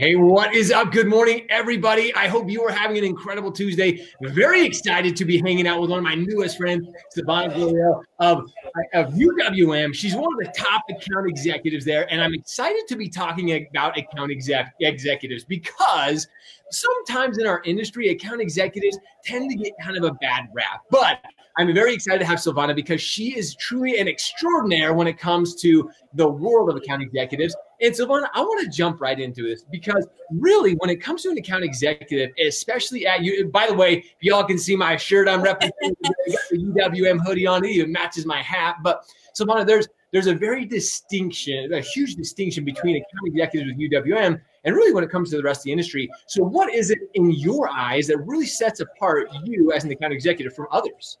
Hey, 0.00 0.16
what 0.16 0.54
is 0.54 0.72
up? 0.72 0.92
Good 0.92 1.08
morning, 1.08 1.44
everybody. 1.50 2.14
I 2.14 2.26
hope 2.26 2.48
you 2.48 2.62
are 2.62 2.72
having 2.72 2.96
an 2.96 3.04
incredible 3.04 3.52
Tuesday. 3.52 4.08
Very 4.22 4.64
excited 4.64 5.14
to 5.16 5.26
be 5.26 5.36
hanging 5.36 5.66
out 5.66 5.78
with 5.78 5.90
one 5.90 5.98
of 5.98 6.04
my 6.04 6.14
newest 6.14 6.56
friends, 6.56 6.88
Silvana 7.14 7.54
Gorial 7.54 8.00
of, 8.18 8.50
of 8.94 9.12
UWM. 9.12 9.94
She's 9.94 10.14
one 10.14 10.32
of 10.32 10.38
the 10.38 10.50
top 10.56 10.84
account 10.88 11.28
executives 11.28 11.84
there, 11.84 12.10
and 12.10 12.22
I'm 12.22 12.32
excited 12.32 12.88
to 12.88 12.96
be 12.96 13.10
talking 13.10 13.50
about 13.68 13.98
account 13.98 14.32
exec- 14.32 14.72
executives 14.80 15.44
because 15.44 16.26
sometimes 16.70 17.36
in 17.36 17.46
our 17.46 17.60
industry, 17.66 18.08
account 18.08 18.40
executives 18.40 18.96
tend 19.22 19.50
to 19.50 19.56
get 19.58 19.74
kind 19.82 19.98
of 19.98 20.04
a 20.04 20.12
bad 20.14 20.48
rap. 20.54 20.80
But 20.90 21.20
I'm 21.60 21.74
very 21.74 21.92
excited 21.92 22.20
to 22.20 22.24
have 22.24 22.38
Silvana 22.38 22.74
because 22.74 23.02
she 23.02 23.36
is 23.36 23.54
truly 23.54 23.98
an 24.00 24.08
extraordinaire 24.08 24.94
when 24.94 25.06
it 25.06 25.18
comes 25.18 25.54
to 25.56 25.90
the 26.14 26.26
world 26.26 26.70
of 26.70 26.76
account 26.76 27.02
executives. 27.02 27.54
And 27.82 27.94
Silvana, 27.94 28.28
I 28.32 28.40
want 28.40 28.64
to 28.64 28.74
jump 28.74 28.98
right 28.98 29.20
into 29.20 29.42
this 29.42 29.64
because 29.70 30.08
really, 30.32 30.72
when 30.76 30.88
it 30.88 31.02
comes 31.02 31.22
to 31.24 31.28
an 31.28 31.36
account 31.36 31.62
executive, 31.62 32.30
especially 32.42 33.06
at 33.06 33.22
you, 33.22 33.48
by 33.48 33.66
the 33.66 33.74
way, 33.74 34.02
y'all 34.20 34.42
can 34.42 34.56
see 34.56 34.74
my 34.74 34.96
shirt 34.96 35.28
I'm 35.28 35.42
representing, 35.42 35.94
the 36.50 36.72
UWM 36.74 37.20
hoodie 37.22 37.46
on, 37.46 37.62
it 37.62 37.72
even 37.72 37.92
matches 37.92 38.24
my 38.24 38.40
hat. 38.40 38.76
But 38.82 39.04
Silvana, 39.38 39.66
there's 39.66 39.86
there's 40.12 40.28
a 40.28 40.34
very 40.34 40.64
distinction, 40.64 41.74
a 41.74 41.80
huge 41.80 42.14
distinction 42.14 42.64
between 42.64 42.96
account 42.96 43.26
executives 43.26 43.70
with 43.76 43.92
UWM 43.92 44.40
and 44.64 44.74
really 44.74 44.94
when 44.94 45.04
it 45.04 45.10
comes 45.10 45.28
to 45.30 45.36
the 45.36 45.42
rest 45.42 45.60
of 45.60 45.64
the 45.64 45.72
industry. 45.72 46.08
So, 46.26 46.42
what 46.42 46.72
is 46.72 46.90
it 46.90 47.00
in 47.12 47.30
your 47.32 47.68
eyes 47.68 48.06
that 48.06 48.16
really 48.18 48.46
sets 48.46 48.80
apart 48.80 49.28
you 49.44 49.72
as 49.72 49.84
an 49.84 49.90
account 49.90 50.14
executive 50.14 50.54
from 50.54 50.66
others? 50.70 51.18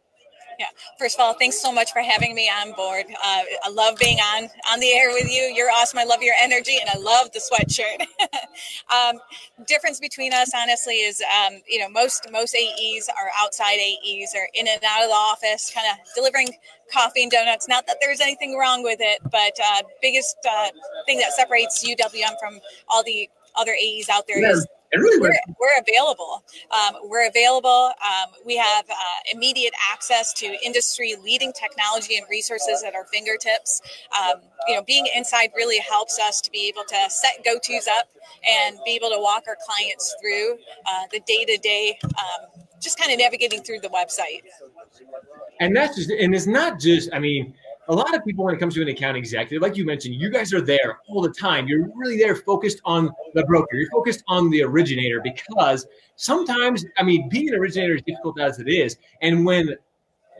Yeah. 0.60 0.66
First 0.98 1.18
of 1.18 1.24
all, 1.24 1.32
thanks 1.32 1.58
so 1.58 1.72
much 1.72 1.90
for 1.90 2.02
having 2.02 2.34
me 2.34 2.50
on 2.50 2.74
board. 2.74 3.06
Uh, 3.08 3.42
I 3.64 3.70
love 3.72 3.96
being 3.98 4.18
on 4.18 4.50
on 4.70 4.78
the 4.78 4.92
air 4.92 5.08
with 5.08 5.24
you. 5.24 5.50
You're 5.56 5.70
awesome. 5.70 5.98
I 5.98 6.04
love 6.04 6.22
your 6.22 6.34
energy, 6.38 6.76
and 6.78 6.90
I 6.90 6.98
love 6.98 7.32
the 7.32 7.40
sweatshirt. 7.40 8.02
um, 8.94 9.18
difference 9.66 10.00
between 10.00 10.34
us, 10.34 10.52
honestly, 10.54 10.96
is 10.96 11.22
um, 11.46 11.62
you 11.66 11.78
know 11.78 11.88
most 11.88 12.26
most 12.30 12.54
AEs 12.54 13.08
are 13.08 13.30
outside 13.38 13.78
AEs, 13.78 14.34
are 14.36 14.50
in 14.52 14.68
and 14.68 14.84
out 14.86 15.02
of 15.02 15.08
the 15.08 15.14
office, 15.14 15.72
kind 15.74 15.86
of 15.90 15.96
delivering 16.14 16.50
coffee 16.92 17.22
and 17.22 17.32
donuts. 17.32 17.66
Not 17.66 17.86
that 17.86 17.96
there's 18.02 18.20
anything 18.20 18.58
wrong 18.58 18.82
with 18.82 18.98
it, 19.00 19.22
but 19.32 19.58
uh, 19.64 19.82
biggest 20.02 20.36
uh, 20.46 20.68
thing 21.06 21.20
that 21.20 21.32
separates 21.32 21.82
UWM 21.82 22.38
from 22.38 22.60
all 22.86 23.02
the 23.02 23.30
other 23.56 23.72
AEs 23.72 24.10
out 24.10 24.26
there 24.26 24.42
yeah. 24.42 24.50
is 24.50 24.66
and 24.92 25.02
really, 25.02 25.20
we're, 25.20 25.34
we're 25.60 25.78
available. 25.80 26.44
Um, 26.70 27.08
we're 27.08 27.28
available. 27.28 27.92
Um, 28.04 28.32
we 28.44 28.56
have 28.56 28.84
uh, 28.88 29.20
immediate 29.32 29.74
access 29.92 30.32
to 30.34 30.56
industry 30.64 31.16
leading 31.22 31.52
technology 31.52 32.16
and 32.16 32.26
resources 32.30 32.82
at 32.82 32.94
our 32.94 33.04
fingertips. 33.06 33.82
Um, 34.18 34.40
you 34.66 34.74
know, 34.74 34.82
being 34.82 35.06
inside 35.14 35.50
really 35.54 35.78
helps 35.78 36.18
us 36.18 36.40
to 36.40 36.50
be 36.50 36.68
able 36.68 36.82
to 36.88 37.10
set 37.10 37.44
go 37.44 37.58
tos 37.58 37.86
up 37.86 38.08
and 38.48 38.78
be 38.84 38.92
able 38.92 39.10
to 39.10 39.18
walk 39.20 39.44
our 39.46 39.56
clients 39.64 40.16
through 40.20 40.54
uh, 40.86 41.04
the 41.12 41.20
day 41.20 41.44
to 41.44 41.56
day, 41.58 41.98
just 42.80 42.98
kind 42.98 43.12
of 43.12 43.18
navigating 43.18 43.62
through 43.62 43.80
the 43.80 43.90
website. 43.90 44.42
And 45.60 45.76
that's 45.76 45.96
just, 45.96 46.10
and 46.10 46.34
it's 46.34 46.46
not 46.46 46.80
just, 46.80 47.10
I 47.12 47.18
mean, 47.18 47.54
a 47.90 47.94
lot 47.94 48.14
of 48.14 48.24
people 48.24 48.44
when 48.44 48.54
it 48.54 48.58
comes 48.58 48.74
to 48.74 48.82
an 48.82 48.88
account 48.88 49.16
executive, 49.16 49.60
like 49.60 49.76
you 49.76 49.84
mentioned, 49.84 50.14
you 50.14 50.30
guys 50.30 50.54
are 50.54 50.60
there 50.60 51.00
all 51.08 51.20
the 51.20 51.32
time. 51.32 51.66
You're 51.66 51.88
really 51.96 52.16
there 52.16 52.36
focused 52.36 52.80
on 52.84 53.10
the 53.34 53.42
broker. 53.44 53.74
You're 53.74 53.90
focused 53.90 54.22
on 54.28 54.48
the 54.50 54.62
originator 54.62 55.20
because 55.20 55.88
sometimes, 56.14 56.84
I 56.98 57.02
mean, 57.02 57.28
being 57.28 57.48
an 57.48 57.56
originator 57.56 57.96
is 57.96 58.02
difficult 58.02 58.38
as 58.38 58.60
it 58.60 58.68
is. 58.68 58.96
And 59.22 59.44
when 59.44 59.74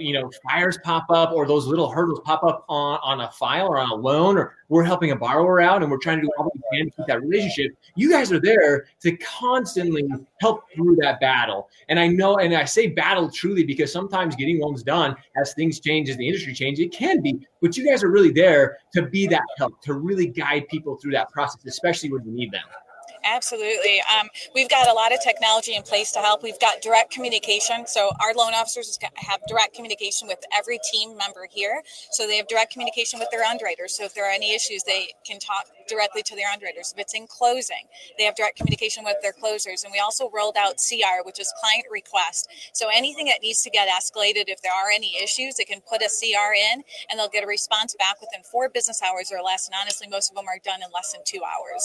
you 0.00 0.12
know 0.12 0.30
fires 0.48 0.78
pop 0.82 1.06
up 1.10 1.32
or 1.32 1.46
those 1.46 1.66
little 1.66 1.90
hurdles 1.90 2.20
pop 2.24 2.42
up 2.42 2.64
on, 2.68 2.98
on 3.02 3.20
a 3.20 3.30
file 3.32 3.68
or 3.68 3.78
on 3.78 3.90
a 3.90 3.94
loan 3.94 4.38
or 4.38 4.56
we're 4.68 4.82
helping 4.82 5.10
a 5.10 5.16
borrower 5.16 5.60
out 5.60 5.82
and 5.82 5.90
we're 5.90 5.98
trying 5.98 6.18
to 6.18 6.22
do 6.22 6.30
all 6.38 6.50
we 6.54 6.78
can 6.78 6.86
to 6.86 6.96
keep 6.96 7.06
that 7.06 7.20
relationship 7.20 7.72
you 7.94 8.10
guys 8.10 8.32
are 8.32 8.40
there 8.40 8.86
to 9.00 9.16
constantly 9.18 10.06
help 10.40 10.64
through 10.74 10.96
that 10.96 11.20
battle. 11.20 11.68
And 11.88 11.98
i 11.98 12.06
know 12.06 12.38
and 12.38 12.54
i 12.54 12.64
say 12.64 12.88
battle 12.88 13.30
truly 13.30 13.64
because 13.64 13.92
sometimes 13.92 14.34
getting 14.36 14.60
loans 14.60 14.82
done 14.82 15.14
as 15.36 15.54
things 15.54 15.80
change 15.80 16.08
as 16.08 16.16
the 16.16 16.26
industry 16.26 16.54
changes 16.54 16.84
it 16.84 16.92
can 16.92 17.20
be 17.20 17.46
but 17.60 17.76
you 17.76 17.88
guys 17.88 18.02
are 18.02 18.10
really 18.10 18.32
there 18.32 18.78
to 18.94 19.02
be 19.02 19.26
that 19.26 19.42
help 19.58 19.80
to 19.82 19.94
really 19.94 20.26
guide 20.26 20.66
people 20.68 20.96
through 20.96 21.12
that 21.12 21.28
process 21.30 21.64
especially 21.66 22.10
when 22.10 22.24
you 22.24 22.32
need 22.32 22.50
them 22.52 22.62
Absolutely. 23.24 24.00
Um, 24.18 24.28
we've 24.54 24.68
got 24.68 24.88
a 24.88 24.92
lot 24.92 25.12
of 25.12 25.20
technology 25.22 25.74
in 25.74 25.82
place 25.82 26.10
to 26.12 26.20
help. 26.20 26.42
We've 26.42 26.58
got 26.58 26.80
direct 26.80 27.12
communication. 27.12 27.86
So 27.86 28.10
our 28.20 28.32
loan 28.34 28.54
officers 28.54 28.98
have 29.16 29.40
direct 29.46 29.74
communication 29.74 30.26
with 30.26 30.38
every 30.56 30.78
team 30.90 31.16
member 31.16 31.46
here. 31.50 31.82
So 32.10 32.26
they 32.26 32.36
have 32.36 32.48
direct 32.48 32.72
communication 32.72 33.18
with 33.18 33.30
their 33.30 33.42
underwriters. 33.42 33.96
So 33.96 34.04
if 34.04 34.14
there 34.14 34.26
are 34.26 34.32
any 34.32 34.54
issues, 34.54 34.82
they 34.84 35.08
can 35.24 35.38
talk 35.38 35.66
directly 35.88 36.22
to 36.22 36.34
their 36.34 36.48
underwriters. 36.50 36.92
If 36.92 37.00
it's 37.00 37.14
in 37.14 37.26
closing, 37.26 37.88
they 38.16 38.24
have 38.24 38.36
direct 38.36 38.56
communication 38.56 39.04
with 39.04 39.16
their 39.22 39.32
closers. 39.32 39.84
And 39.84 39.92
we 39.92 39.98
also 39.98 40.30
rolled 40.30 40.56
out 40.56 40.76
CR, 40.76 41.24
which 41.24 41.40
is 41.40 41.52
client 41.60 41.84
request. 41.90 42.48
So 42.72 42.88
anything 42.94 43.26
that 43.26 43.42
needs 43.42 43.62
to 43.62 43.70
get 43.70 43.88
escalated, 43.88 44.44
if 44.48 44.62
there 44.62 44.72
are 44.72 44.90
any 44.90 45.16
issues, 45.22 45.56
they 45.56 45.64
can 45.64 45.80
put 45.80 46.00
a 46.00 46.08
CR 46.08 46.54
in 46.54 46.82
and 47.10 47.18
they'll 47.18 47.28
get 47.28 47.44
a 47.44 47.46
response 47.46 47.94
back 47.98 48.20
within 48.20 48.42
four 48.44 48.68
business 48.68 49.02
hours 49.02 49.30
or 49.30 49.42
less. 49.42 49.68
And 49.68 49.74
honestly, 49.78 50.08
most 50.08 50.30
of 50.30 50.36
them 50.36 50.48
are 50.48 50.58
done 50.64 50.80
in 50.82 50.90
less 50.94 51.12
than 51.12 51.22
two 51.24 51.42
hours. 51.44 51.84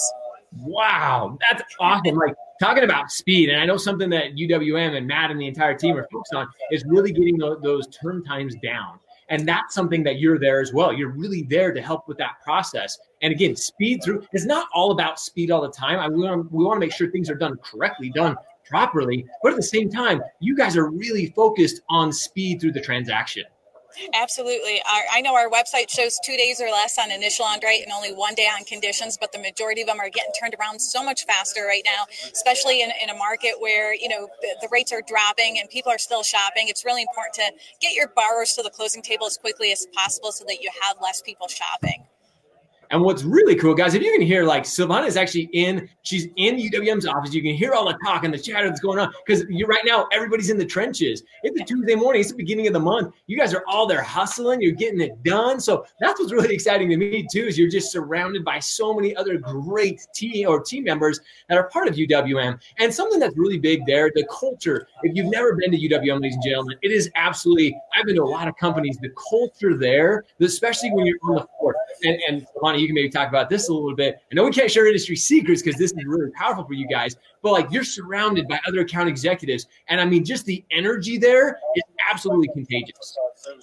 Wow, 0.59 1.37
that's 1.49 1.63
awesome. 1.79 2.15
Like 2.15 2.35
talking 2.61 2.83
about 2.83 3.11
speed, 3.11 3.49
and 3.49 3.59
I 3.59 3.65
know 3.65 3.77
something 3.77 4.09
that 4.11 4.35
UWM 4.35 4.97
and 4.97 5.07
Matt 5.07 5.31
and 5.31 5.39
the 5.39 5.47
entire 5.47 5.75
team 5.75 5.97
are 5.97 6.07
focused 6.11 6.33
on 6.33 6.47
is 6.71 6.83
really 6.85 7.11
getting 7.11 7.37
those, 7.37 7.57
those 7.61 7.87
turn 7.87 8.23
times 8.23 8.55
down. 8.63 8.99
And 9.29 9.47
that's 9.47 9.73
something 9.73 10.03
that 10.03 10.19
you're 10.19 10.37
there 10.37 10.61
as 10.61 10.71
well. 10.71 10.93
You're 10.93 11.09
really 11.09 11.43
there 11.43 11.73
to 11.73 11.81
help 11.81 12.07
with 12.07 12.17
that 12.19 12.41
process. 12.43 12.97
And 13.23 13.33
again, 13.33 13.55
speed 13.55 14.01
through 14.03 14.23
is 14.33 14.45
not 14.45 14.67
all 14.73 14.91
about 14.91 15.19
speed 15.19 15.49
all 15.49 15.61
the 15.61 15.71
time. 15.71 15.99
I, 15.99 16.07
we, 16.07 16.23
want, 16.23 16.51
we 16.51 16.63
want 16.63 16.77
to 16.77 16.79
make 16.79 16.93
sure 16.93 17.09
things 17.09 17.29
are 17.29 17.35
done 17.35 17.57
correctly, 17.63 18.11
done 18.11 18.35
properly. 18.69 19.25
But 19.41 19.53
at 19.53 19.55
the 19.55 19.63
same 19.63 19.89
time, 19.89 20.21
you 20.39 20.55
guys 20.55 20.77
are 20.77 20.89
really 20.89 21.33
focused 21.35 21.81
on 21.89 22.13
speed 22.13 22.61
through 22.61 22.73
the 22.73 22.81
transaction. 22.81 23.45
Absolutely. 24.13 24.81
Our, 24.81 25.01
I 25.11 25.21
know 25.21 25.35
our 25.35 25.49
website 25.49 25.89
shows 25.89 26.19
two 26.23 26.37
days 26.37 26.61
or 26.61 26.67
less 26.67 26.97
on 26.97 27.11
initial 27.11 27.45
underwrite 27.45 27.83
and 27.83 27.91
only 27.91 28.13
one 28.13 28.35
day 28.35 28.45
on 28.45 28.63
conditions, 28.65 29.17
but 29.17 29.31
the 29.31 29.39
majority 29.39 29.81
of 29.81 29.87
them 29.87 29.99
are 29.99 30.09
getting 30.09 30.31
turned 30.39 30.55
around 30.59 30.79
so 30.79 31.03
much 31.03 31.25
faster 31.25 31.65
right 31.65 31.83
now, 31.85 32.05
especially 32.31 32.81
in, 32.81 32.91
in 33.01 33.09
a 33.09 33.15
market 33.15 33.55
where, 33.59 33.93
you 33.93 34.09
know, 34.09 34.27
the, 34.41 34.55
the 34.61 34.67
rates 34.71 34.91
are 34.91 35.01
dropping 35.07 35.59
and 35.59 35.69
people 35.69 35.91
are 35.91 35.97
still 35.97 36.23
shopping. 36.23 36.67
It's 36.67 36.85
really 36.85 37.01
important 37.01 37.35
to 37.35 37.51
get 37.81 37.93
your 37.93 38.07
borrowers 38.15 38.53
to 38.53 38.63
the 38.63 38.69
closing 38.69 39.01
table 39.01 39.25
as 39.25 39.37
quickly 39.37 39.71
as 39.71 39.87
possible 39.93 40.31
so 40.31 40.45
that 40.45 40.61
you 40.61 40.69
have 40.81 40.97
less 41.01 41.21
people 41.21 41.47
shopping. 41.47 42.05
And 42.95 43.03
what's 43.03 43.23
really 43.23 43.55
cool, 43.57 43.73
guys, 43.73 43.93
if 43.93 44.01
you 44.01 44.09
can 44.13 44.21
hear 44.21 44.45
like 44.45 44.63
Silvana 44.63 45.05
is 45.05 45.17
actually 45.17 45.49
in, 45.51 45.89
she's 46.03 46.29
in 46.37 46.55
UWM's 46.55 47.05
office. 47.05 47.33
You 47.33 47.41
can 47.41 47.53
hear 47.53 47.73
all 47.73 47.85
the 47.85 47.97
talk 48.05 48.23
and 48.23 48.33
the 48.33 48.39
chatter 48.39 48.69
that's 48.69 48.79
going 48.79 48.99
on 48.99 49.11
because 49.27 49.43
you're 49.49 49.67
right 49.67 49.83
now, 49.85 50.07
everybody's 50.13 50.49
in 50.49 50.57
the 50.57 50.65
trenches. 50.65 51.21
It's 51.43 51.59
a 51.59 51.65
Tuesday 51.65 51.95
morning, 51.95 52.21
it's 52.21 52.31
the 52.31 52.37
beginning 52.37 52.67
of 52.67 52.73
the 52.73 52.79
month. 52.79 53.13
You 53.27 53.37
guys 53.37 53.53
are 53.53 53.65
all 53.67 53.85
there 53.85 54.01
hustling, 54.01 54.61
you're 54.61 54.71
getting 54.71 55.01
it 55.01 55.21
done. 55.23 55.59
So 55.59 55.85
that's 55.99 56.21
what's 56.21 56.31
really 56.31 56.53
exciting 56.53 56.89
to 56.89 56.95
me, 56.95 57.27
too, 57.29 57.47
is 57.47 57.57
you're 57.57 57.69
just 57.69 57.91
surrounded 57.91 58.45
by 58.45 58.59
so 58.59 58.93
many 58.93 59.13
other 59.17 59.39
great 59.39 59.99
team 60.15 60.47
or 60.47 60.63
team 60.63 60.85
members 60.85 61.19
that 61.49 61.57
are 61.57 61.67
part 61.67 61.89
of 61.89 61.95
UWM. 61.95 62.61
And 62.79 62.93
something 62.93 63.19
that's 63.19 63.35
really 63.35 63.59
big 63.59 63.85
there, 63.85 64.09
the 64.15 64.25
culture. 64.27 64.87
If 65.03 65.17
you've 65.17 65.29
never 65.29 65.53
been 65.57 65.71
to 65.71 65.77
UWM, 65.77 66.21
ladies 66.21 66.35
and 66.35 66.43
gentlemen, 66.45 66.77
it 66.81 66.93
is 66.93 67.11
absolutely, 67.15 67.77
I've 67.93 68.05
been 68.05 68.15
to 68.15 68.23
a 68.23 68.23
lot 68.23 68.47
of 68.47 68.55
companies, 68.55 68.97
the 69.01 69.11
culture 69.29 69.77
there, 69.77 70.23
especially 70.39 70.93
when 70.93 71.05
you're 71.05 71.17
on 71.23 71.35
the 71.35 71.47
floor. 71.59 71.75
And, 72.05 72.17
and 72.29 72.47
Silvana, 72.55 72.84
you 72.85 72.89
can 72.89 72.95
maybe 72.95 73.09
talk 73.09 73.29
about 73.29 73.49
this 73.49 73.69
a 73.69 73.73
little 73.73 73.95
bit. 73.95 74.21
I 74.31 74.35
know 74.35 74.45
we 74.45 74.51
can't 74.51 74.69
share 74.69 74.85
industry 74.87 75.15
secrets 75.15 75.61
because 75.61 75.79
this 75.79 75.91
is 75.91 76.05
really 76.05 76.31
powerful 76.31 76.65
for 76.65 76.73
you 76.73 76.87
guys, 76.87 77.15
but 77.41 77.51
like 77.51 77.71
you're 77.71 77.83
surrounded 77.83 78.47
by 78.47 78.59
other 78.67 78.81
account 78.81 79.09
executives. 79.09 79.67
And 79.87 79.99
I 79.99 80.05
mean, 80.05 80.23
just 80.23 80.45
the 80.45 80.63
energy 80.71 81.17
there 81.17 81.59
is 81.75 81.83
absolutely 82.11 82.49
contagious. 82.49 83.17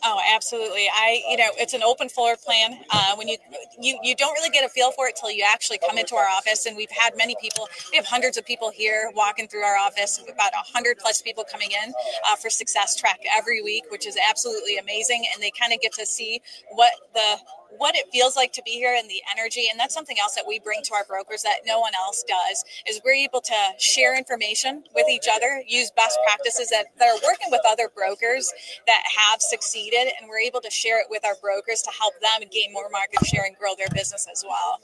Oh, 0.05 0.21
absolutely. 0.35 0.87
I, 0.93 1.23
you 1.29 1.37
know, 1.37 1.49
it's 1.57 1.75
an 1.75 1.83
open 1.83 2.09
floor 2.09 2.37
plan. 2.37 2.79
Uh, 2.91 3.15
when 3.17 3.29
you, 3.29 3.37
you, 3.81 3.99
you 4.03 4.15
don't 4.15 4.33
really 4.35 4.51
get 4.51 4.65
a 4.65 4.69
feel 4.69 4.93
for 4.93 5.09
it 5.09 5.17
till 5.17 5.31
you 5.31 5.45
actually 5.49 5.79
come 5.79 5.99
into 5.99 6.15
our 6.15 6.29
office. 6.29 6.67
And 6.67 6.77
we've 6.77 6.91
had 6.91 7.17
many 7.17 7.37
people, 7.41 7.69
we 7.91 7.97
have 7.97 8.07
hundreds 8.07 8.37
of 8.37 8.47
people 8.47 8.71
here 8.71 9.11
walking 9.15 9.49
through 9.49 9.63
our 9.63 9.77
office, 9.77 10.23
about 10.23 10.53
a 10.53 10.73
hundred 10.73 10.99
plus 10.99 11.23
people 11.23 11.45
coming 11.51 11.71
in 11.71 11.93
uh, 12.29 12.37
for 12.37 12.51
Success 12.51 12.97
Track 12.97 13.21
every 13.37 13.63
week, 13.63 13.85
which 13.91 14.07
is 14.07 14.17
absolutely 14.29 14.79
amazing. 14.79 15.25
And 15.33 15.43
they 15.43 15.51
kind 15.59 15.73
of 15.73 15.81
get 15.81 15.93
to 15.95 16.07
see 16.07 16.41
what 16.71 16.93
the 17.15 17.39
what 17.79 17.97
it 17.97 18.07
feels 18.13 18.37
like 18.37 18.53
to 18.53 18.63
be 18.65 18.73
here 18.73 18.95
and 18.99 19.09
the 19.09 19.23
energy 19.37 19.67
and 19.71 19.79
that's 19.79 19.95
something 19.95 20.17
else 20.21 20.35
that 20.35 20.45
we 20.47 20.59
bring 20.61 20.83
to 20.83 20.95
our 20.95 21.05
brokers 21.05 21.43
that 21.43 21.61
no 21.67 21.81
one 21.81 21.93
else 21.95 22.25
does 22.29 22.65
is 22.89 23.01
we're 23.05 23.13
able 23.13 23.41
to 23.41 23.55
share 23.79 24.17
information 24.17 24.85
with 24.95 25.07
each 25.11 25.27
other 25.33 25.63
use 25.67 25.91
best 25.97 26.19
practices 26.27 26.71
that, 26.71 26.87
that 26.99 27.09
are 27.09 27.21
working 27.25 27.49
with 27.51 27.61
other 27.69 27.91
brokers 27.95 28.53
that 28.87 29.03
have 29.17 29.41
succeeded 29.41 30.13
and 30.21 30.29
we're 30.29 30.41
able 30.41 30.61
to 30.61 30.71
share 30.71 31.01
it 31.01 31.07
with 31.11 31.25
our 31.25 31.37
brokers 31.41 31.83
to 31.83 31.91
help 31.99 32.15
them 32.21 32.49
gain 32.53 32.73
more 32.73 32.89
market 32.91 33.25
share 33.27 33.45
and 33.45 33.57
grow 33.57 33.75
their 33.77 33.91
business 33.95 34.27
as 34.31 34.45
well 34.47 34.81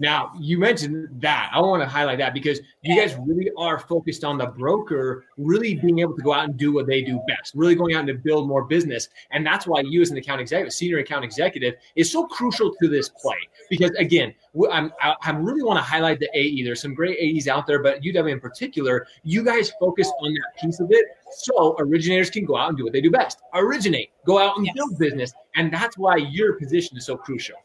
Now, 0.00 0.32
you 0.38 0.58
mentioned 0.58 1.08
that. 1.20 1.50
I 1.52 1.60
want 1.60 1.82
to 1.82 1.88
highlight 1.88 2.18
that 2.18 2.34
because 2.34 2.60
you 2.82 3.00
guys 3.00 3.16
really 3.26 3.50
are 3.56 3.78
focused 3.78 4.24
on 4.24 4.38
the 4.38 4.46
broker 4.46 5.24
really 5.36 5.74
being 5.74 6.00
able 6.00 6.14
to 6.16 6.22
go 6.22 6.32
out 6.32 6.44
and 6.44 6.56
do 6.56 6.72
what 6.72 6.86
they 6.86 7.02
do 7.02 7.20
best, 7.26 7.54
really 7.54 7.74
going 7.74 7.94
out 7.94 8.00
and 8.00 8.08
to 8.08 8.14
build 8.14 8.48
more 8.48 8.64
business. 8.64 9.08
And 9.30 9.46
that's 9.46 9.66
why 9.66 9.80
you, 9.80 10.02
as 10.02 10.10
an 10.10 10.16
account 10.16 10.40
executive, 10.40 10.72
senior 10.72 10.98
account 10.98 11.24
executive, 11.24 11.74
is 11.94 12.10
so 12.10 12.26
crucial 12.26 12.74
to 12.80 12.88
this 12.88 13.08
play. 13.08 13.38
Because 13.70 13.90
again, 13.92 14.34
I'm, 14.70 14.92
I 15.02 15.30
really 15.30 15.62
want 15.62 15.78
to 15.78 15.82
highlight 15.82 16.20
the 16.20 16.30
AE. 16.34 16.62
There's 16.62 16.80
some 16.80 16.94
great 16.94 17.18
AEs 17.18 17.48
out 17.48 17.66
there, 17.66 17.82
but 17.82 18.02
UW 18.02 18.32
in 18.32 18.40
particular, 18.40 19.06
you 19.22 19.44
guys 19.44 19.72
focus 19.80 20.10
on 20.20 20.32
that 20.32 20.62
piece 20.62 20.80
of 20.80 20.88
it 20.90 21.06
so 21.38 21.76
originators 21.78 22.30
can 22.30 22.44
go 22.44 22.56
out 22.56 22.68
and 22.68 22.78
do 22.78 22.84
what 22.84 22.92
they 22.92 23.00
do 23.00 23.10
best 23.10 23.38
originate, 23.54 24.10
go 24.24 24.38
out 24.38 24.56
and 24.56 24.66
yes. 24.66 24.74
build 24.74 24.98
business. 24.98 25.32
And 25.54 25.72
that's 25.72 25.96
why 25.96 26.16
your 26.16 26.54
position 26.54 26.96
is 26.96 27.06
so 27.06 27.16
crucial. 27.16 27.56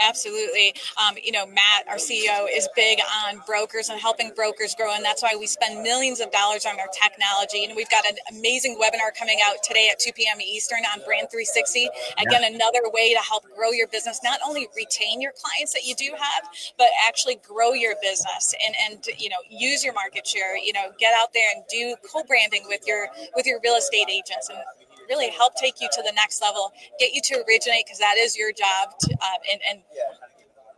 Absolutely. 0.00 0.74
Um, 0.96 1.16
you 1.22 1.30
know, 1.30 1.46
Matt, 1.46 1.86
our 1.86 1.96
CEO, 1.96 2.46
is 2.50 2.68
big 2.74 2.98
on 3.26 3.42
brokers 3.46 3.90
and 3.90 4.00
helping 4.00 4.32
brokers 4.34 4.74
grow. 4.74 4.94
And 4.94 5.04
that's 5.04 5.22
why 5.22 5.36
we 5.38 5.46
spend 5.46 5.82
millions 5.82 6.20
of 6.20 6.32
dollars 6.32 6.64
on 6.64 6.80
our 6.80 6.88
technology. 6.88 7.64
And 7.64 7.76
we've 7.76 7.90
got 7.90 8.06
an 8.06 8.16
amazing 8.32 8.80
webinar 8.80 9.16
coming 9.16 9.38
out 9.44 9.62
today 9.62 9.90
at 9.92 9.98
2 9.98 10.12
p.m. 10.12 10.40
Eastern 10.40 10.80
on 10.92 11.04
Brand 11.04 11.28
360. 11.30 11.88
Again, 12.16 12.40
yeah. 12.42 12.48
another 12.48 12.80
way 12.92 13.12
to 13.12 13.20
help 13.20 13.44
grow 13.54 13.70
your 13.70 13.88
business, 13.88 14.20
not 14.24 14.40
only 14.46 14.68
retain 14.74 15.20
your 15.20 15.32
clients 15.36 15.74
that 15.74 15.84
you 15.84 15.94
do 15.94 16.12
have, 16.16 16.48
but 16.78 16.88
actually 17.06 17.36
grow 17.46 17.72
your 17.72 17.94
business 18.00 18.54
and, 18.64 18.74
and 18.88 19.20
you 19.20 19.28
know, 19.28 19.36
use 19.50 19.84
your 19.84 19.92
market 19.92 20.26
share, 20.26 20.56
you 20.56 20.72
know, 20.72 20.92
get 20.98 21.12
out 21.20 21.34
there 21.34 21.50
and 21.54 21.64
do 21.68 21.94
co-branding 22.10 22.64
with 22.68 22.80
your 22.86 23.08
with 23.36 23.46
your 23.46 23.60
real 23.62 23.74
estate 23.74 24.08
agents. 24.10 24.48
And 24.48 24.58
really 25.10 25.30
help 25.30 25.54
take 25.56 25.80
you 25.80 25.88
to 25.92 26.02
the 26.02 26.12
next 26.14 26.40
level, 26.40 26.72
get 26.98 27.12
you 27.12 27.20
to 27.22 27.44
originate 27.48 27.84
because 27.86 27.98
that 27.98 28.16
is 28.16 28.38
your 28.38 28.52
job, 28.52 28.98
to, 29.00 29.12
um, 29.12 29.40
and, 29.52 29.60
and 29.68 29.82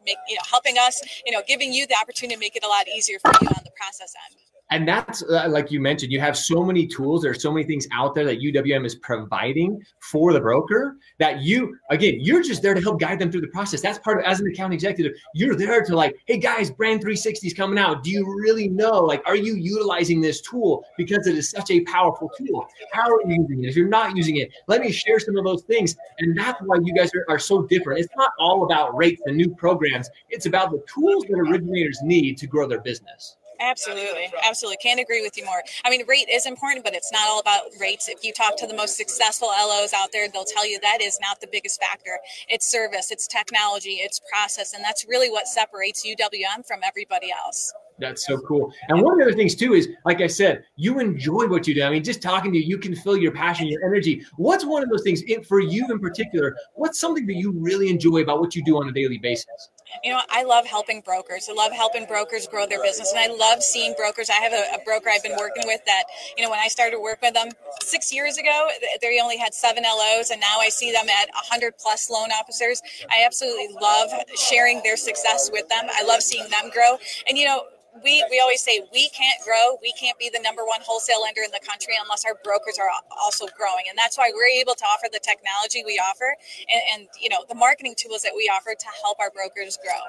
make 0.04 0.16
you 0.28 0.34
know 0.34 0.42
helping 0.50 0.78
us, 0.78 1.02
you 1.24 1.32
know, 1.32 1.42
giving 1.46 1.72
you 1.72 1.86
the 1.86 1.94
opportunity 2.00 2.34
to 2.34 2.40
make 2.40 2.56
it 2.56 2.64
a 2.64 2.68
lot 2.68 2.88
easier 2.88 3.20
for 3.20 3.30
you 3.40 3.48
on 3.48 3.62
the 3.64 3.70
process 3.78 4.14
end 4.28 4.51
and 4.72 4.88
that's 4.88 5.22
uh, 5.24 5.46
like 5.48 5.70
you 5.70 5.80
mentioned 5.80 6.10
you 6.10 6.20
have 6.20 6.36
so 6.36 6.64
many 6.64 6.86
tools 6.86 7.22
there's 7.22 7.42
so 7.42 7.52
many 7.52 7.66
things 7.66 7.86
out 7.92 8.14
there 8.14 8.24
that 8.24 8.40
uwm 8.40 8.86
is 8.86 8.94
providing 8.96 9.80
for 10.00 10.32
the 10.32 10.40
broker 10.40 10.96
that 11.18 11.42
you 11.42 11.76
again 11.90 12.16
you're 12.20 12.42
just 12.42 12.62
there 12.62 12.72
to 12.72 12.80
help 12.80 12.98
guide 12.98 13.18
them 13.18 13.30
through 13.30 13.40
the 13.40 13.48
process. 13.48 13.80
That's 13.80 13.98
part 13.98 14.18
of 14.18 14.24
as 14.24 14.40
an 14.40 14.46
account 14.46 14.72
executive 14.72 15.12
you're 15.34 15.54
there 15.54 15.84
to 15.84 15.94
like 15.94 16.16
hey 16.26 16.38
guys 16.38 16.70
brand 16.70 17.00
360 17.00 17.46
is 17.46 17.54
coming 17.54 17.78
out. 17.78 18.02
Do 18.02 18.10
you 18.10 18.24
really 18.24 18.68
know 18.68 19.00
like 19.00 19.22
are 19.26 19.36
you 19.36 19.54
utilizing 19.56 20.20
this 20.20 20.40
tool? 20.40 20.84
Because 20.96 21.26
it 21.26 21.36
is 21.36 21.50
such 21.50 21.70
a 21.70 21.80
powerful 21.84 22.30
tool. 22.38 22.66
How 22.92 23.02
are 23.02 23.20
you 23.26 23.36
using 23.40 23.64
it? 23.64 23.68
If 23.68 23.76
you're 23.76 23.88
not 23.88 24.16
using 24.16 24.36
it 24.36 24.50
let 24.68 24.80
me 24.80 24.90
share 24.90 25.18
some 25.20 25.36
of 25.36 25.44
those 25.44 25.62
things. 25.64 25.96
And 26.18 26.36
that's 26.36 26.60
why 26.62 26.78
you 26.82 26.94
guys 26.94 27.10
are, 27.14 27.26
are 27.28 27.38
so 27.38 27.62
different. 27.62 28.00
It's 28.00 28.14
not 28.16 28.32
all 28.38 28.64
about 28.64 28.96
rates 28.96 29.22
and 29.26 29.36
new 29.36 29.54
programs. 29.54 30.08
It's 30.30 30.46
about 30.46 30.70
the 30.70 30.82
tools 30.92 31.24
that 31.28 31.38
originators 31.38 32.00
need 32.02 32.38
to 32.38 32.46
grow 32.46 32.66
their 32.66 32.80
business 32.80 33.36
Absolutely. 33.62 34.32
Absolutely. 34.42 34.76
Can't 34.82 35.00
agree 35.00 35.22
with 35.22 35.36
you 35.36 35.44
more. 35.44 35.62
I 35.84 35.90
mean, 35.90 36.04
rate 36.08 36.26
is 36.28 36.46
important, 36.46 36.84
but 36.84 36.94
it's 36.94 37.12
not 37.12 37.22
all 37.28 37.38
about 37.38 37.62
rates. 37.80 38.08
If 38.08 38.24
you 38.24 38.32
talk 38.32 38.56
to 38.58 38.66
the 38.66 38.74
most 38.74 38.96
successful 38.96 39.48
LOs 39.48 39.92
out 39.92 40.10
there, 40.12 40.28
they'll 40.28 40.44
tell 40.44 40.68
you 40.68 40.80
that 40.80 41.00
is 41.00 41.18
not 41.20 41.40
the 41.40 41.46
biggest 41.50 41.80
factor. 41.80 42.18
It's 42.48 42.68
service, 42.68 43.12
it's 43.12 43.28
technology, 43.28 44.00
it's 44.00 44.20
process. 44.30 44.74
And 44.74 44.82
that's 44.82 45.06
really 45.08 45.30
what 45.30 45.46
separates 45.46 46.04
UWM 46.04 46.66
from 46.66 46.80
everybody 46.84 47.30
else. 47.30 47.72
That's 47.98 48.26
so 48.26 48.38
cool. 48.38 48.72
And 48.88 49.00
one 49.00 49.12
of 49.12 49.18
the 49.20 49.26
other 49.26 49.36
things 49.36 49.54
too 49.54 49.74
is, 49.74 49.88
like 50.04 50.20
I 50.20 50.26
said, 50.26 50.64
you 50.74 50.98
enjoy 50.98 51.46
what 51.46 51.68
you 51.68 51.74
do. 51.74 51.84
I 51.84 51.90
mean, 51.90 52.02
just 52.02 52.20
talking 52.20 52.50
to 52.52 52.58
you, 52.58 52.64
you 52.64 52.78
can 52.78 52.96
feel 52.96 53.16
your 53.16 53.32
passion, 53.32 53.68
your 53.68 53.84
energy. 53.84 54.24
What's 54.36 54.64
one 54.64 54.82
of 54.82 54.88
those 54.88 55.02
things 55.02 55.22
for 55.46 55.60
you 55.60 55.86
in 55.88 56.00
particular? 56.00 56.56
What's 56.74 56.98
something 56.98 57.26
that 57.26 57.36
you 57.36 57.52
really 57.52 57.90
enjoy 57.90 58.22
about 58.22 58.40
what 58.40 58.56
you 58.56 58.64
do 58.64 58.78
on 58.78 58.88
a 58.88 58.92
daily 58.92 59.18
basis? 59.18 59.70
You 60.04 60.12
know, 60.12 60.20
I 60.30 60.44
love 60.44 60.66
helping 60.66 61.00
brokers. 61.00 61.48
I 61.48 61.52
love 61.52 61.72
helping 61.72 62.06
brokers 62.06 62.46
grow 62.46 62.66
their 62.66 62.82
business. 62.82 63.12
And 63.12 63.20
I 63.20 63.34
love 63.34 63.62
seeing 63.62 63.94
brokers. 63.96 64.30
I 64.30 64.34
have 64.34 64.52
a, 64.52 64.74
a 64.74 64.84
broker 64.84 65.10
I've 65.10 65.22
been 65.22 65.36
working 65.38 65.64
with 65.66 65.84
that, 65.86 66.04
you 66.36 66.44
know, 66.44 66.50
when 66.50 66.58
I 66.58 66.68
started 66.68 66.98
work 67.00 67.20
with 67.22 67.34
them 67.34 67.48
six 67.80 68.12
years 68.12 68.36
ago, 68.38 68.68
they 69.00 69.20
only 69.20 69.36
had 69.36 69.54
seven 69.54 69.84
LOs. 69.84 70.30
And 70.30 70.40
now 70.40 70.58
I 70.60 70.68
see 70.68 70.92
them 70.92 71.08
at 71.08 71.28
100 71.34 71.78
plus 71.78 72.10
loan 72.10 72.30
officers. 72.30 72.82
I 73.10 73.24
absolutely 73.24 73.68
love 73.80 74.10
sharing 74.36 74.82
their 74.82 74.96
success 74.96 75.50
with 75.52 75.68
them. 75.68 75.84
I 75.90 76.04
love 76.04 76.22
seeing 76.22 76.48
them 76.50 76.70
grow. 76.72 76.96
And, 77.28 77.36
you 77.38 77.46
know, 77.46 77.64
we, 78.00 78.24
we 78.30 78.40
always 78.40 78.62
say 78.62 78.80
we 78.92 79.08
can't 79.10 79.38
grow. 79.44 79.76
We 79.82 79.92
can't 80.00 80.18
be 80.18 80.30
the 80.32 80.40
number 80.40 80.64
one 80.64 80.80
wholesale 80.82 81.22
lender 81.22 81.42
in 81.44 81.50
the 81.50 81.60
country 81.60 81.94
unless 82.00 82.24
our 82.24 82.38
brokers 82.42 82.78
are 82.80 82.88
also 83.20 83.46
growing. 83.56 83.84
And 83.88 83.98
that's 83.98 84.16
why 84.16 84.32
we're 84.34 84.60
able 84.60 84.74
to 84.74 84.84
offer 84.84 85.08
the 85.12 85.20
technology 85.20 85.82
we 85.84 85.98
offer 85.98 86.34
and, 86.72 86.82
and 86.92 87.08
you 87.20 87.28
know 87.28 87.44
the 87.48 87.54
marketing 87.54 87.94
tools 87.96 88.22
that 88.22 88.32
we 88.34 88.48
offer 88.48 88.74
to 88.74 88.86
help 89.04 89.18
our 89.20 89.30
brokers 89.30 89.78
grow. 89.82 90.00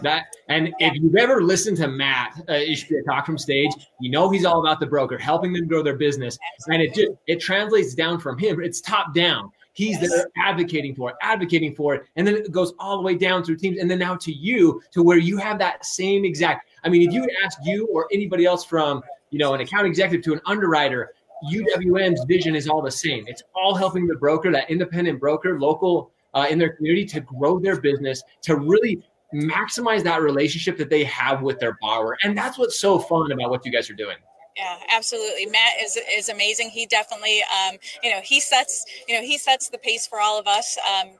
That 0.00 0.24
and 0.48 0.74
if 0.78 0.94
you've 0.94 1.16
ever 1.16 1.42
listened 1.42 1.76
to 1.78 1.88
Matt 1.88 2.32
uh, 2.48 2.52
Ishbia 2.52 3.04
talk 3.06 3.24
from 3.24 3.38
stage, 3.38 3.70
you 4.00 4.10
know 4.10 4.30
he's 4.30 4.44
all 4.44 4.60
about 4.60 4.80
the 4.80 4.86
broker, 4.86 5.16
helping 5.16 5.52
them 5.52 5.66
grow 5.68 5.82
their 5.82 5.96
business, 5.96 6.38
and 6.68 6.82
it 6.82 6.94
just 6.94 7.12
it 7.26 7.40
translates 7.40 7.94
down 7.94 8.18
from 8.18 8.38
him. 8.38 8.60
It's 8.62 8.80
top 8.80 9.14
down. 9.14 9.50
He's 9.72 10.00
yes. 10.00 10.10
there 10.10 10.26
advocating 10.36 10.94
for 10.94 11.10
it, 11.10 11.16
advocating 11.22 11.74
for 11.74 11.94
it, 11.94 12.02
and 12.16 12.26
then 12.26 12.34
it 12.34 12.52
goes 12.52 12.74
all 12.78 12.96
the 12.96 13.02
way 13.02 13.14
down 13.14 13.42
through 13.42 13.56
teams, 13.56 13.78
and 13.78 13.90
then 13.90 13.98
now 13.98 14.16
to 14.16 14.32
you, 14.32 14.82
to 14.90 15.02
where 15.02 15.18
you 15.18 15.38
have 15.38 15.58
that 15.60 15.84
same 15.84 16.24
exact 16.24 16.68
I 16.84 16.88
mean, 16.88 17.08
if 17.08 17.14
you 17.14 17.20
would 17.20 17.30
ask 17.44 17.58
you 17.64 17.86
or 17.92 18.08
anybody 18.12 18.44
else 18.44 18.64
from, 18.64 19.02
you 19.30 19.38
know, 19.38 19.54
an 19.54 19.60
account 19.60 19.86
executive 19.86 20.24
to 20.24 20.32
an 20.32 20.40
underwriter, 20.46 21.14
UWM's 21.50 22.24
vision 22.24 22.54
is 22.54 22.68
all 22.68 22.82
the 22.82 22.90
same. 22.90 23.24
It's 23.26 23.42
all 23.54 23.74
helping 23.74 24.06
the 24.06 24.16
broker, 24.16 24.50
that 24.52 24.70
independent 24.70 25.20
broker, 25.20 25.58
local 25.58 26.12
uh, 26.34 26.46
in 26.48 26.58
their 26.58 26.74
community, 26.74 27.04
to 27.06 27.20
grow 27.20 27.58
their 27.58 27.80
business, 27.80 28.22
to 28.42 28.56
really 28.56 29.02
maximize 29.34 30.02
that 30.04 30.20
relationship 30.22 30.76
that 30.78 30.90
they 30.90 31.04
have 31.04 31.42
with 31.42 31.58
their 31.58 31.78
borrower. 31.80 32.18
And 32.22 32.36
that's 32.36 32.58
what's 32.58 32.78
so 32.78 32.98
fun 32.98 33.32
about 33.32 33.50
what 33.50 33.64
you 33.64 33.72
guys 33.72 33.88
are 33.90 33.94
doing. 33.94 34.16
Yeah, 34.56 34.78
absolutely. 34.90 35.46
Matt 35.46 35.80
is 35.82 35.98
is 36.16 36.28
amazing. 36.28 36.70
He 36.70 36.86
definitely, 36.86 37.42
um, 37.42 37.78
you 38.02 38.10
know, 38.10 38.20
he 38.22 38.40
sets, 38.40 38.84
you 39.08 39.14
know, 39.16 39.22
he 39.22 39.38
sets 39.38 39.70
the 39.70 39.78
pace 39.78 40.06
for 40.06 40.20
all 40.20 40.38
of 40.38 40.46
us. 40.46 40.76
Um, 40.78 41.12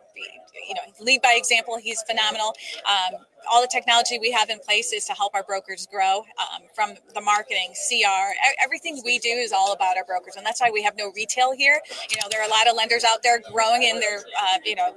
you 0.69 0.75
know, 0.75 0.83
lead 1.01 1.23
by 1.23 1.35
example. 1.37 1.79
He's 1.83 2.03
phenomenal. 2.03 2.55
Um, 2.87 3.21
all 3.51 3.61
the 3.61 3.69
technology 3.69 4.19
we 4.19 4.31
have 4.31 4.51
in 4.51 4.59
place 4.61 4.93
is 4.93 5.05
to 5.07 5.13
help 5.13 5.35
our 5.35 5.43
brokers 5.43 5.87
grow 5.91 6.19
um, 6.39 6.63
from 6.75 6.95
the 7.15 7.21
marketing 7.21 7.73
cr 7.89 8.33
everything 8.63 9.01
we 9.05 9.19
do 9.19 9.29
is 9.29 9.53
all 9.53 9.73
about 9.73 9.97
our 9.97 10.05
brokers 10.05 10.37
and 10.37 10.45
that's 10.45 10.61
why 10.61 10.71
we 10.71 10.83
have 10.83 10.97
no 10.97 11.11
retail 11.17 11.53
here 11.53 11.81
you 12.11 12.17
know 12.17 12.29
there 12.31 12.41
are 12.41 12.47
a 12.47 12.51
lot 12.51 12.69
of 12.69 12.77
lenders 12.77 13.05
out 13.05 13.23
there 13.23 13.41
growing 13.53 13.83
in 13.83 13.99
their 14.01 14.19
uh, 14.19 14.59
you 14.65 14.75
know 14.75 14.95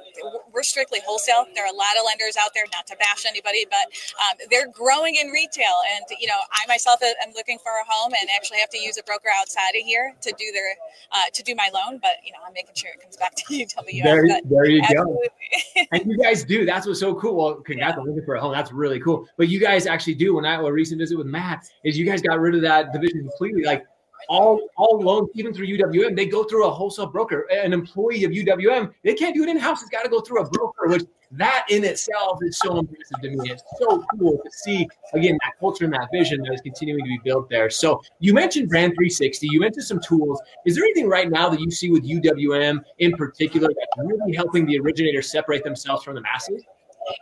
we're 0.53 0.63
strictly 0.63 0.99
wholesale 1.05 1.45
there 1.55 1.65
are 1.65 1.73
a 1.73 1.77
lot 1.77 1.97
of 1.97 2.05
lenders 2.05 2.35
out 2.41 2.51
there 2.53 2.65
not 2.73 2.85
to 2.87 2.95
bash 2.97 3.25
anybody 3.25 3.65
but 3.69 3.89
um, 4.21 4.37
they're 4.49 4.69
growing 4.69 5.15
in 5.15 5.27
retail 5.29 5.81
and 5.95 6.05
you 6.19 6.27
know 6.27 6.39
i 6.51 6.65
myself 6.67 6.99
am 7.01 7.33
looking 7.33 7.57
for 7.59 7.71
a 7.71 7.85
home 7.87 8.13
and 8.19 8.29
actually 8.35 8.59
have 8.59 8.69
to 8.69 8.79
use 8.79 8.97
a 8.97 9.03
broker 9.03 9.29
outside 9.39 9.75
of 9.75 9.83
here 9.83 10.13
to 10.21 10.33
do 10.37 10.51
their 10.53 10.75
uh, 11.11 11.29
to 11.33 11.43
do 11.43 11.55
my 11.55 11.69
loan 11.73 11.99
but 12.01 12.21
you 12.23 12.31
know 12.31 12.39
i'm 12.45 12.53
making 12.53 12.75
sure 12.75 12.91
it 12.93 13.01
comes 13.01 13.17
back 13.17 13.33
to 13.35 13.43
uwm 13.49 14.03
there, 14.03 14.41
there 14.45 14.65
you 14.65 14.81
absolutely. 14.81 15.27
go 15.27 15.44
and 15.91 16.03
you 16.05 16.17
guys 16.17 16.43
do 16.43 16.65
that's 16.65 16.87
what's 16.87 16.99
so 16.99 17.15
cool 17.15 17.35
well 17.35 17.55
congrats 17.55 17.95
yeah. 17.95 18.01
on 18.01 18.07
looking 18.07 18.25
for 18.25 18.35
a 18.35 18.41
home. 18.41 18.53
That's 18.53 18.71
really 18.71 18.99
cool. 18.99 19.27
But 19.37 19.47
you 19.47 19.59
guys 19.59 19.87
actually 19.87 20.15
do. 20.15 20.35
When 20.35 20.45
I 20.45 20.55
a 20.55 20.71
recent 20.71 20.99
visit 20.99 21.17
with 21.17 21.27
Matt 21.27 21.65
is 21.83 21.97
you 21.97 22.05
guys 22.05 22.21
got 22.21 22.39
rid 22.39 22.55
of 22.55 22.61
that 22.61 22.91
division 22.91 23.21
completely. 23.21 23.63
Like 23.63 23.85
all 24.29 24.61
all 24.77 24.99
loans, 24.99 25.29
even 25.35 25.53
through 25.53 25.67
UWM, 25.67 26.15
they 26.15 26.25
go 26.25 26.43
through 26.43 26.65
a 26.65 26.71
wholesale 26.71 27.07
broker. 27.07 27.47
An 27.51 27.73
employee 27.73 28.23
of 28.23 28.31
UWM, 28.31 28.91
they 29.03 29.13
can't 29.13 29.35
do 29.35 29.43
it 29.43 29.49
in 29.49 29.57
house. 29.57 29.81
It's 29.81 29.89
got 29.89 30.03
to 30.03 30.09
go 30.09 30.21
through 30.21 30.41
a 30.41 30.49
broker, 30.49 30.87
which 30.87 31.03
that 31.31 31.65
in 31.69 31.83
itself 31.83 32.39
is 32.41 32.57
so 32.57 32.79
impressive 32.79 33.21
to 33.21 33.29
me. 33.29 33.51
It's 33.51 33.63
so 33.79 34.03
cool 34.17 34.37
to 34.37 34.51
see 34.51 34.87
again 35.13 35.37
that 35.43 35.53
culture 35.59 35.85
and 35.85 35.93
that 35.93 36.09
vision 36.11 36.41
that 36.43 36.53
is 36.53 36.61
continuing 36.61 37.03
to 37.03 37.09
be 37.09 37.19
built 37.23 37.49
there. 37.49 37.69
So 37.69 38.01
you 38.19 38.33
mentioned 38.33 38.69
Brand 38.69 38.91
360, 38.91 39.47
you 39.51 39.59
mentioned 39.59 39.85
some 39.85 39.99
tools. 39.99 40.41
Is 40.65 40.75
there 40.75 40.83
anything 40.83 41.09
right 41.09 41.29
now 41.29 41.49
that 41.49 41.59
you 41.59 41.71
see 41.71 41.91
with 41.91 42.03
UWM 42.03 42.81
in 42.99 43.11
particular 43.13 43.67
that's 43.67 44.07
really 44.07 44.35
helping 44.35 44.65
the 44.65 44.79
originators 44.79 45.31
separate 45.31 45.63
themselves 45.63 46.03
from 46.03 46.15
the 46.15 46.21
masses? 46.21 46.63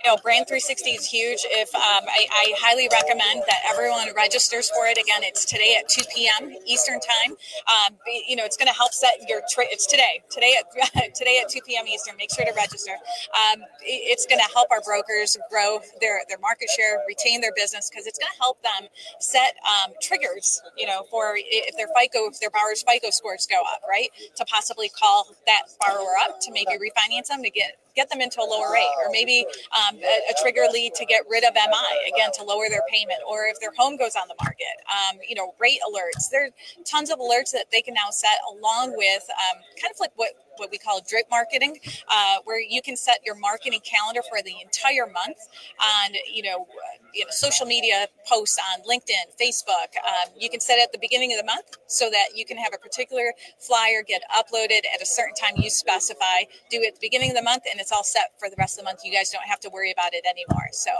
You 0.04 0.10
know, 0.10 0.18
Brand 0.18 0.48
360 0.48 0.92
is 0.92 1.06
huge. 1.06 1.46
If 1.50 1.74
um, 1.76 2.08
I, 2.08 2.26
I, 2.32 2.54
highly 2.60 2.88
recommend 2.92 3.44
that 3.48 3.60
everyone 3.68 4.08
registers 4.16 4.70
for 4.72 4.88
it. 4.88 4.98
Again, 4.98 5.24
it's 5.24 5.46
today 5.46 5.76
at 5.80 5.90
2 5.90 6.04
p.m. 6.16 6.56
Eastern 6.66 7.00
time. 7.00 7.36
Um, 7.68 7.98
you 8.28 8.36
know, 8.36 8.46
it's 8.46 8.56
going 8.58 8.68
to 8.68 8.74
help 8.74 8.94
set 8.94 9.28
your. 9.28 9.42
Tra- 9.52 9.68
it's 9.68 9.86
today, 9.86 10.24
today 10.32 10.56
at 10.60 11.16
today 11.16 11.40
at 11.44 11.50
2 11.50 11.60
p.m. 11.68 11.88
Eastern. 11.88 12.16
Make 12.18 12.34
sure 12.34 12.46
to 12.46 12.54
register. 12.56 12.96
Um, 13.36 13.64
it's 13.82 14.26
going 14.26 14.40
to 14.40 14.50
help 14.54 14.72
our 14.72 14.82
brokers 14.82 15.38
grow 15.50 15.80
their 16.00 16.22
their 16.30 16.40
market 16.40 16.70
share, 16.70 17.04
retain 17.08 17.42
their 17.42 17.54
business, 17.56 17.90
because 17.90 18.08
it's 18.08 18.20
going 18.20 18.32
to 18.32 18.40
help 18.40 18.62
them 18.64 18.88
set 19.20 19.56
um, 19.68 19.94
triggers. 20.02 20.62
You 20.78 20.88
know, 20.88 21.04
for 21.12 21.36
if 21.36 21.76
their 21.76 21.92
FICO, 21.92 22.32
if 22.32 22.40
their 22.40 22.52
borrower's 22.52 22.84
FICO 22.84 23.10
scores 23.12 23.48
go 23.48 23.60
up, 23.62 23.82
right, 23.88 24.10
to 24.36 24.46
possibly 24.46 24.90
call 24.90 25.28
that 25.46 25.64
borrower 25.80 26.16
up 26.24 26.40
to 26.42 26.52
maybe 26.52 26.72
refinance 26.80 27.28
them 27.28 27.44
to 27.44 27.50
get 27.50 27.83
get 27.96 28.10
them 28.10 28.22
into 28.22 28.42
a 28.42 28.48
lower 28.48 28.72
rate, 28.72 28.90
or 28.98 29.12
maybe 29.12 29.46
um, 29.72 29.98
a, 29.98 30.32
a, 30.32 30.34
trigger 30.42 30.66
lead 30.72 30.94
to 30.96 31.06
get 31.06 31.24
rid 31.30 31.44
of 31.44 31.54
MI 31.54 32.12
again 32.14 32.30
to 32.34 32.44
lower 32.44 32.70
their 32.70 32.82
payment, 32.92 33.20
or 33.28 33.46
if 33.46 33.60
their 33.60 33.72
home 33.78 33.98
goes 33.98 34.16
on 34.16 34.28
the 34.28 34.36
market. 34.42 34.76
Um, 34.90 35.20
you 35.28 35.36
know, 35.36 35.54
rate 35.60 35.80
alerts. 35.88 36.30
There 36.32 36.46
are 36.46 36.50
tons 36.86 37.10
of 37.10 37.20
alerts 37.20 37.52
that 37.52 37.66
they 37.72 37.82
can 37.82 37.94
now 37.94 38.10
set 38.10 38.40
along 38.52 38.96
with 38.98 39.24
um, 39.30 39.62
kind 39.82 39.92
of 39.92 40.00
like 40.00 40.12
what 40.16 40.32
what 40.58 40.72
we 40.72 40.78
call 40.78 41.02
drip 41.08 41.26
marketing, 41.30 41.78
uh, 42.10 42.38
where 42.46 42.60
you 42.60 42.82
can 42.82 42.96
set 42.96 43.20
your 43.26 43.36
marketing 43.36 43.80
calendar 43.84 44.22
for 44.30 44.42
the 44.44 44.54
entire 44.62 45.06
month 45.12 45.38
on, 45.80 46.14
you 46.32 46.44
know, 46.44 46.68
you 47.14 47.24
know 47.24 47.32
social 47.32 47.66
media 47.66 48.08
posts 48.28 48.58
on 48.58 48.82
LinkedIn, 48.84 49.34
Facebook. 49.40 49.96
Um, 50.06 50.34
you 50.38 50.50
can 50.50 50.60
set 50.60 50.80
it 50.80 50.84
at 50.84 50.92
the 50.92 51.00
beginning 51.00 51.32
of 51.34 51.40
the 51.40 51.46
month 51.46 51.78
so 51.88 52.10
that 52.10 52.36
you 52.36 52.46
can 52.46 52.58
have 52.58 52.74
a 52.74 52.78
particular 52.78 53.34
flyer 53.60 54.04
get 54.04 54.22
uploaded 54.36 54.82
at 54.94 55.02
a 55.02 55.06
certain 55.06 55.36
time 55.36 55.54
you 55.58 55.70
specify. 55.70 56.44
Do 56.70 56.82
it 56.82 56.88
at 56.88 56.94
the 56.96 57.02
beginning 57.02 57.32
of 57.32 57.36
the 57.36 57.44
month, 57.44 57.64
and 57.70 57.80
it's 57.80 57.92
all 57.92 58.04
set 58.04 58.32
for 58.40 58.50
the 58.50 58.56
rest 58.58 58.78
of 58.78 58.84
the 58.84 58.90
month. 58.90 59.02
You 59.04 59.12
guys 59.12 59.30
don't 59.30 59.46
have 59.46 59.60
to 59.62 59.70
worry 59.70 59.92
about 59.92 60.14
it 60.14 60.26
anymore. 60.26 60.68
So 60.72 60.92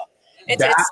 it's, 0.48 0.62
that, 0.62 0.72
it's 0.72 0.92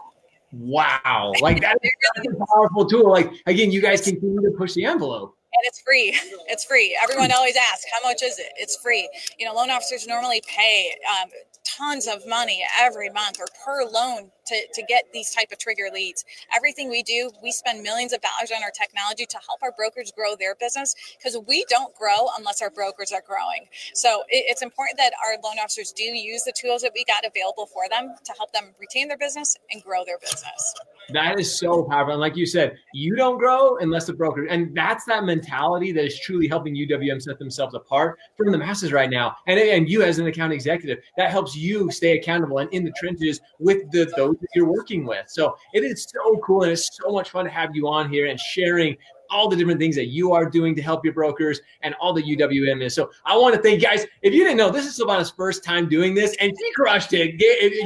wow, 0.51 1.34
like 1.41 1.62
that 1.62 1.77
is 1.84 1.91
a 2.39 2.46
powerful 2.53 2.86
tool. 2.86 3.12
Like 3.12 3.32
again, 3.46 3.72
you 3.72 3.82
guys 3.82 4.01
continue 4.01 4.41
to 4.41 4.51
push 4.58 4.74
the 4.74 4.86
envelope 4.86 5.36
and 5.53 5.65
it's 5.65 5.81
free. 5.81 6.17
It's 6.48 6.65
free. 6.65 6.98
Everyone 7.01 7.31
always 7.31 7.55
asks, 7.55 7.86
how 7.93 8.08
much 8.08 8.22
is 8.24 8.39
it? 8.39 8.48
It's 8.58 8.77
free. 8.77 9.10
You 9.39 9.46
know, 9.46 9.53
loan 9.53 9.70
officers 9.70 10.08
normally 10.08 10.41
pay 10.48 10.91
um, 11.22 11.29
tons 11.63 12.08
of 12.08 12.27
money 12.27 12.63
every 12.79 13.10
month 13.10 13.39
or 13.39 13.46
per 13.63 13.86
loan 13.86 14.31
to, 14.51 14.67
to 14.74 14.84
get 14.84 15.05
these 15.13 15.31
type 15.31 15.51
of 15.51 15.58
trigger 15.58 15.88
leads. 15.93 16.25
Everything 16.53 16.89
we 16.89 17.03
do, 17.03 17.31
we 17.41 17.51
spend 17.51 17.81
millions 17.81 18.12
of 18.12 18.22
dollars 18.22 18.51
on 18.55 18.62
our 18.63 18.72
technology 18.72 19.25
to 19.25 19.38
help 19.48 19.63
our 19.63 19.72
brokers 19.72 20.12
grow 20.12 20.36
their 20.36 20.55
business 20.55 20.93
because 21.17 21.38
we 21.48 21.65
don't 21.70 21.96
grow 21.96 22.27
unless 22.38 22.62
our 22.62 22.70
brokers 22.70 23.12
are 23.12 23.24
growing. 23.25 23.67
So 23.93 24.24
it, 24.27 24.43
it's 24.50 24.62
important 24.62 24.98
that 24.98 25.13
our 25.25 25.39
loan 25.41 25.58
officers 25.60 25.93
do 25.93 26.03
use 26.03 26.43
the 26.43 26.53
tools 26.53 26.81
that 26.81 26.91
we 26.93 27.05
got 27.05 27.24
available 27.25 27.65
for 27.65 27.84
them 27.89 28.13
to 28.24 28.34
help 28.38 28.51
them 28.51 28.75
retain 28.79 29.08
their 29.08 29.17
business 29.17 29.55
and 29.72 29.81
grow 29.81 30.03
their 30.05 30.20
business. 30.20 30.75
That 31.13 31.39
is 31.39 31.58
so 31.58 31.84
powerful. 31.84 32.13
And 32.13 32.22
like 32.22 32.36
you 32.36 32.46
said, 32.46 32.77
you 32.93 33.15
don't 33.15 33.38
grow 33.38 33.77
unless 33.77 34.05
the 34.05 34.13
broker, 34.13 34.46
and 34.46 34.75
that's 34.75 35.05
that 35.05 35.24
mentality 35.24 35.91
that 35.93 36.05
is 36.05 36.20
truly 36.20 36.48
helping 36.48 36.75
UWM 36.75 37.22
set 37.22 37.39
themselves 37.39 37.74
apart 37.74 38.17
from 38.38 38.51
the 38.51 38.58
masses 38.58 38.91
right 38.91 39.10
now. 39.10 39.36
And, 39.48 39.60
and 39.60 39.89
you 39.89 40.03
as 40.03 40.20
an 40.20 40.27
account 40.27 40.53
executive, 40.53 41.00
that 41.17 41.31
helps 41.31 41.55
you 41.55 41.91
stay 41.91 42.17
accountable 42.17 42.60
and 42.60 42.72
in 42.74 42.84
the 42.84 42.91
trenches 42.91 43.41
with 43.60 43.89
the 43.91 44.12
those 44.15 44.36
that 44.41 44.48
you're 44.55 44.71
working 44.71 45.05
with. 45.05 45.25
So 45.29 45.55
it 45.74 45.83
is 45.83 46.07
so 46.10 46.38
cool 46.43 46.63
and 46.63 46.71
it's 46.71 46.89
so 47.01 47.12
much 47.12 47.29
fun 47.29 47.45
to 47.45 47.51
have 47.51 47.75
you 47.75 47.88
on 47.88 48.10
here 48.10 48.27
and 48.27 48.39
sharing 48.39 48.98
all 49.31 49.47
the 49.47 49.55
different 49.55 49.79
things 49.79 49.95
that 49.95 50.07
you 50.07 50.33
are 50.33 50.47
doing 50.47 50.75
to 50.75 50.81
help 50.81 51.03
your 51.03 51.13
brokers 51.13 51.61
and 51.81 51.95
all 51.95 52.13
the 52.13 52.21
UWM 52.21 52.83
is. 52.83 52.93
So 52.93 53.09
I 53.25 53.38
want 53.38 53.55
to 53.55 53.61
thank 53.61 53.81
guys. 53.81 54.05
If 54.21 54.33
you 54.33 54.43
didn't 54.43 54.57
know, 54.57 54.69
this 54.69 54.85
is 54.85 55.00
Silvana's 55.00 55.31
first 55.31 55.63
time 55.63 55.89
doing 55.89 56.13
this, 56.13 56.35
and 56.39 56.51
she 56.57 56.73
crushed 56.73 57.13
it. 57.13 57.35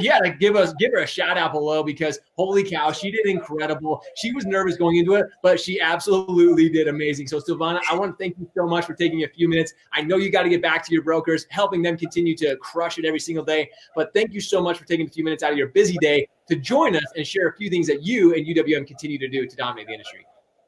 Yeah, 0.02 0.18
like 0.18 0.38
give 0.38 0.56
us 0.56 0.74
give 0.78 0.92
her 0.92 0.98
a 0.98 1.06
shout 1.06 1.38
out 1.38 1.52
below 1.52 1.82
because 1.82 2.18
holy 2.36 2.64
cow, 2.64 2.92
she 2.92 3.10
did 3.10 3.26
incredible. 3.26 4.02
She 4.16 4.32
was 4.32 4.44
nervous 4.44 4.76
going 4.76 4.96
into 4.96 5.14
it, 5.14 5.26
but 5.42 5.60
she 5.60 5.80
absolutely 5.80 6.68
did 6.68 6.88
amazing. 6.88 7.28
So 7.28 7.40
Silvana, 7.40 7.80
I 7.90 7.96
want 7.96 8.12
to 8.12 8.22
thank 8.22 8.36
you 8.38 8.48
so 8.56 8.66
much 8.66 8.84
for 8.84 8.94
taking 8.94 9.24
a 9.24 9.28
few 9.28 9.48
minutes. 9.48 9.72
I 9.92 10.02
know 10.02 10.16
you 10.16 10.30
got 10.30 10.42
to 10.42 10.48
get 10.48 10.62
back 10.62 10.84
to 10.86 10.92
your 10.92 11.02
brokers, 11.02 11.46
helping 11.50 11.82
them 11.82 11.96
continue 11.96 12.36
to 12.38 12.56
crush 12.56 12.98
it 12.98 13.04
every 13.04 13.20
single 13.20 13.44
day. 13.44 13.70
But 13.94 14.12
thank 14.14 14.32
you 14.32 14.40
so 14.40 14.62
much 14.62 14.78
for 14.78 14.84
taking 14.84 15.06
a 15.06 15.10
few 15.10 15.24
minutes 15.24 15.42
out 15.42 15.52
of 15.52 15.58
your 15.58 15.68
busy 15.68 15.96
day 16.00 16.28
to 16.48 16.56
join 16.56 16.96
us 16.96 17.04
and 17.16 17.26
share 17.26 17.48
a 17.48 17.56
few 17.56 17.70
things 17.70 17.86
that 17.86 18.02
you 18.02 18.34
and 18.34 18.46
UWM 18.46 18.86
continue 18.86 19.18
to 19.18 19.28
do 19.28 19.46
to 19.46 19.56
dominate 19.56 19.86
the 19.86 19.92
industry. 19.94 20.26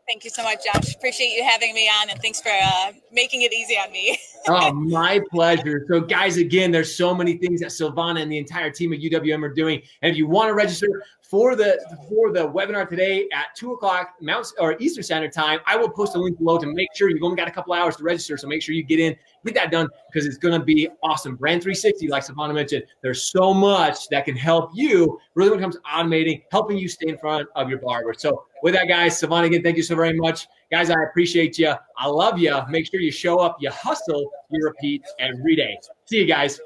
Thank 0.09 0.25
you 0.25 0.31
so 0.31 0.43
much, 0.43 0.65
Josh. 0.65 0.95
Appreciate 0.95 1.37
you 1.37 1.45
having 1.45 1.75
me 1.75 1.87
on, 1.87 2.09
and 2.09 2.19
thanks 2.23 2.41
for 2.41 2.49
uh, 2.49 2.93
making 3.13 3.43
it 3.43 3.53
easy 3.53 3.75
on 3.75 3.93
me. 3.93 4.19
oh, 4.49 4.73
my 4.73 5.21
pleasure. 5.31 5.85
So, 5.87 6.01
guys, 6.01 6.39
again, 6.39 6.73
there's 6.73 6.97
so 6.97 7.15
many 7.15 7.37
things 7.37 7.61
that 7.61 7.69
Silvana 7.69 8.23
and 8.23 8.33
the 8.33 8.39
entire 8.39 8.71
team 8.71 8.95
at 8.95 9.01
UWM 9.01 9.43
are 9.43 9.53
doing. 9.53 9.83
And 10.01 10.11
if 10.11 10.17
you 10.17 10.27
want 10.27 10.49
to 10.49 10.55
register 10.55 10.89
for 11.29 11.55
the 11.55 11.79
for 12.09 12.33
the 12.33 12.49
webinar 12.49 12.89
today 12.89 13.29
at 13.35 13.49
two 13.55 13.75
o'clock 13.75 14.15
Mount 14.21 14.47
or 14.59 14.77
Eastern 14.81 15.05
Standard 15.05 15.33
Time, 15.33 15.61
I 15.67 15.77
will 15.77 15.91
post 15.91 16.15
a 16.15 16.19
link 16.19 16.39
below 16.39 16.57
to 16.57 16.67
make 16.67 16.89
sure 16.97 17.11
you've 17.11 17.23
only 17.23 17.37
got 17.37 17.47
a 17.47 17.51
couple 17.51 17.75
hours 17.75 17.97
to 17.97 18.03
register. 18.03 18.39
So 18.39 18.49
make 18.49 18.63
sure 18.63 18.75
you 18.75 18.83
get 18.83 18.99
in, 18.99 19.15
get 19.45 19.55
that 19.55 19.71
done 19.71 19.89
because 20.11 20.27
it's 20.27 20.39
going 20.39 20.59
to 20.59 20.65
be 20.65 20.89
awesome. 21.03 21.37
Brand 21.37 21.63
360, 21.63 22.09
like 22.09 22.25
Silvana 22.25 22.55
mentioned, 22.55 22.85
there's 23.03 23.31
so 23.31 23.53
much 23.53 24.09
that 24.09 24.25
can 24.25 24.37
help 24.37 24.71
you 24.73 25.21
really 25.35 25.51
when 25.51 25.59
it 25.59 25.63
comes 25.63 25.75
to 25.75 25.83
automating, 25.83 26.45
helping 26.51 26.79
you 26.79 26.89
stay 26.89 27.11
in 27.11 27.19
front 27.19 27.47
of 27.57 27.69
your 27.69 27.79
barber. 27.79 28.15
So 28.17 28.47
with 28.63 28.73
that, 28.73 28.89
guys, 28.89 29.21
Silvana, 29.21 29.45
again, 29.45 29.63
thank 29.63 29.77
you 29.77 29.83
so 29.83 29.95
very 29.97 30.15
much. 30.15 30.49
Guys, 30.71 30.89
I 30.89 30.97
appreciate 31.11 31.59
you. 31.59 31.75
I 31.99 32.09
love 32.09 32.39
you. 32.39 32.59
Make 32.71 32.91
sure 32.91 33.01
you 33.01 33.13
show 33.13 33.39
up, 33.39 33.59
you 33.61 33.71
hustle, 33.71 34.31
you 34.51 34.65
repeat 34.65 35.05
every 35.19 35.57
day. 35.57 35.79
See 36.07 36.21
you 36.21 36.27
guys. 36.27 36.59